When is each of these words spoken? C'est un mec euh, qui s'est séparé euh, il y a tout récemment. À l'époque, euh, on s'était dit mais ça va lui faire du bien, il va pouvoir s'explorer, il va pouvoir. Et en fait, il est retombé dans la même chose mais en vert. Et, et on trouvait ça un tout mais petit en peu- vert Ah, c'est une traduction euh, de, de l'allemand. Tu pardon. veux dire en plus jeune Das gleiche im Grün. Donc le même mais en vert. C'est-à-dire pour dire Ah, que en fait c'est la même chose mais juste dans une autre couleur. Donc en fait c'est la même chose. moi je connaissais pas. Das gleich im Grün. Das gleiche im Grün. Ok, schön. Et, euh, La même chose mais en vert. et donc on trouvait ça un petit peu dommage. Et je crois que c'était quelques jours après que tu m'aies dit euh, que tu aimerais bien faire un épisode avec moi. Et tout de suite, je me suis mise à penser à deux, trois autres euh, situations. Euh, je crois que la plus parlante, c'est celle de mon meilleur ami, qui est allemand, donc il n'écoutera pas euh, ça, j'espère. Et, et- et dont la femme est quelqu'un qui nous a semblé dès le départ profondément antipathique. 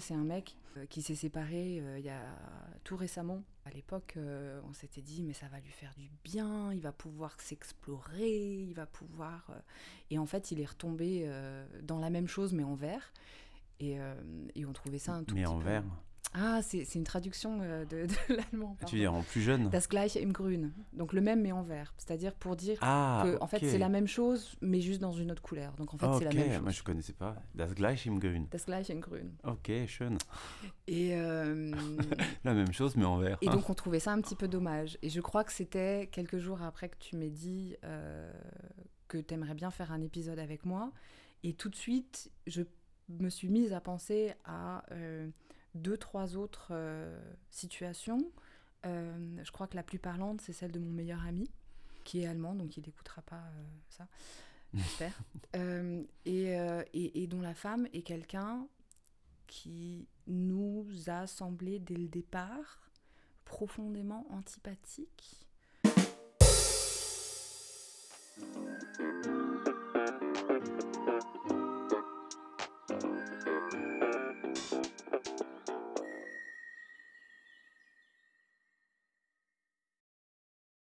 C'est 0.00 0.14
un 0.14 0.24
mec 0.24 0.56
euh, 0.76 0.86
qui 0.86 1.02
s'est 1.02 1.14
séparé 1.14 1.80
euh, 1.80 1.98
il 1.98 2.04
y 2.04 2.10
a 2.10 2.20
tout 2.84 2.96
récemment. 2.96 3.42
À 3.64 3.70
l'époque, 3.70 4.14
euh, 4.16 4.60
on 4.68 4.72
s'était 4.72 5.02
dit 5.02 5.22
mais 5.22 5.32
ça 5.32 5.46
va 5.48 5.60
lui 5.60 5.70
faire 5.70 5.92
du 5.96 6.10
bien, 6.24 6.72
il 6.72 6.80
va 6.80 6.92
pouvoir 6.92 7.40
s'explorer, 7.40 8.62
il 8.62 8.74
va 8.74 8.86
pouvoir. 8.86 9.50
Et 10.10 10.18
en 10.18 10.26
fait, 10.26 10.50
il 10.50 10.60
est 10.60 10.66
retombé 10.66 11.30
dans 11.82 11.98
la 11.98 12.10
même 12.10 12.28
chose 12.28 12.52
mais 12.52 12.64
en 12.64 12.74
vert. 12.74 13.12
Et, 13.80 13.98
et 14.56 14.64
on 14.66 14.72
trouvait 14.72 14.98
ça 14.98 15.12
un 15.14 15.22
tout 15.24 15.34
mais 15.34 15.42
petit 15.42 15.52
en 15.52 15.58
peu- 15.58 15.64
vert 15.64 15.84
Ah, 16.40 16.60
c'est 16.62 16.94
une 16.94 17.04
traduction 17.04 17.58
euh, 17.62 17.84
de, 17.84 18.06
de 18.28 18.34
l'allemand. 18.36 18.76
Tu 18.78 18.80
pardon. 18.80 18.92
veux 18.92 18.98
dire 18.98 19.14
en 19.14 19.22
plus 19.22 19.40
jeune 19.40 19.68
Das 19.70 19.88
gleiche 19.88 20.16
im 20.16 20.30
Grün. 20.32 20.70
Donc 20.92 21.12
le 21.12 21.20
même 21.20 21.42
mais 21.42 21.52
en 21.52 21.62
vert. 21.62 21.92
C'est-à-dire 21.96 22.34
pour 22.34 22.54
dire 22.54 22.78
Ah, 22.80 23.22
que 23.24 23.42
en 23.42 23.46
fait 23.46 23.58
c'est 23.64 23.78
la 23.78 23.88
même 23.88 24.06
chose 24.06 24.56
mais 24.60 24.80
juste 24.80 25.00
dans 25.00 25.12
une 25.12 25.30
autre 25.32 25.42
couleur. 25.42 25.72
Donc 25.74 25.92
en 25.94 25.98
fait 25.98 26.06
c'est 26.18 26.24
la 26.32 26.40
même 26.40 26.52
chose. 26.52 26.62
moi 26.62 26.70
je 26.70 26.82
connaissais 26.82 27.12
pas. 27.12 27.36
Das 27.54 27.74
gleich 27.74 28.06
im 28.06 28.18
Grün. 28.18 28.46
Das 28.50 28.66
gleiche 28.66 28.90
im 28.90 29.00
Grün. 29.00 29.32
Ok, 29.44 29.70
schön. 29.86 30.16
Et, 30.86 31.14
euh, 31.14 31.72
La 32.44 32.54
même 32.54 32.72
chose 32.72 32.96
mais 32.96 33.04
en 33.04 33.18
vert. 33.18 33.38
et 33.42 33.48
donc 33.48 33.68
on 33.68 33.74
trouvait 33.74 34.00
ça 34.00 34.12
un 34.12 34.20
petit 34.20 34.36
peu 34.36 34.48
dommage. 34.48 34.96
Et 35.02 35.08
je 35.08 35.20
crois 35.20 35.44
que 35.44 35.52
c'était 35.52 36.08
quelques 36.12 36.38
jours 36.38 36.62
après 36.62 36.88
que 36.88 36.96
tu 36.98 37.16
m'aies 37.16 37.30
dit 37.30 37.76
euh, 37.84 38.30
que 39.08 39.18
tu 39.18 39.34
aimerais 39.34 39.54
bien 39.54 39.70
faire 39.70 39.90
un 39.92 40.00
épisode 40.02 40.38
avec 40.38 40.64
moi. 40.64 40.92
Et 41.42 41.54
tout 41.54 41.68
de 41.68 41.76
suite, 41.76 42.30
je 42.46 42.62
me 43.08 43.30
suis 43.30 43.48
mise 43.48 43.72
à 43.72 43.80
penser 43.80 44.34
à 44.44 44.84
deux, 45.78 45.96
trois 45.96 46.36
autres 46.36 46.68
euh, 46.72 47.18
situations. 47.50 48.30
Euh, 48.86 49.42
je 49.42 49.50
crois 49.50 49.66
que 49.66 49.76
la 49.76 49.82
plus 49.82 49.98
parlante, 49.98 50.40
c'est 50.40 50.52
celle 50.52 50.72
de 50.72 50.78
mon 50.78 50.90
meilleur 50.90 51.24
ami, 51.26 51.50
qui 52.04 52.20
est 52.22 52.26
allemand, 52.26 52.54
donc 52.54 52.76
il 52.76 52.84
n'écoutera 52.86 53.22
pas 53.22 53.42
euh, 53.42 53.64
ça, 53.88 54.06
j'espère. 54.74 55.18
Et, 55.54 56.52
et- 56.92 57.22
et 57.22 57.26
dont 57.26 57.40
la 57.40 57.54
femme 57.54 57.88
est 57.92 58.02
quelqu'un 58.02 58.66
qui 59.46 60.06
nous 60.26 60.86
a 61.06 61.26
semblé 61.26 61.78
dès 61.78 61.96
le 61.96 62.06
départ 62.08 62.90
profondément 63.46 64.26
antipathique. 64.30 65.47